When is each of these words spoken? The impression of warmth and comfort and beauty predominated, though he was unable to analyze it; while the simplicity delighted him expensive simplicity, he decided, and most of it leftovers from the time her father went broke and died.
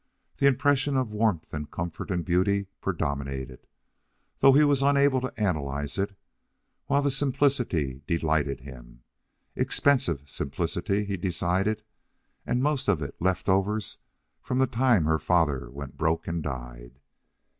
The 0.37 0.47
impression 0.47 0.97
of 0.97 1.11
warmth 1.11 1.53
and 1.53 1.69
comfort 1.69 2.09
and 2.09 2.25
beauty 2.25 2.65
predominated, 2.81 3.67
though 4.39 4.53
he 4.53 4.63
was 4.63 4.81
unable 4.81 5.21
to 5.21 5.39
analyze 5.39 5.99
it; 5.99 6.15
while 6.87 7.03
the 7.03 7.11
simplicity 7.11 8.01
delighted 8.07 8.61
him 8.61 9.03
expensive 9.55 10.27
simplicity, 10.27 11.05
he 11.05 11.17
decided, 11.17 11.83
and 12.47 12.63
most 12.63 12.87
of 12.87 13.03
it 13.03 13.15
leftovers 13.21 13.99
from 14.41 14.57
the 14.57 14.65
time 14.65 15.05
her 15.05 15.19
father 15.19 15.69
went 15.69 15.97
broke 15.97 16.27
and 16.27 16.41
died. 16.41 16.99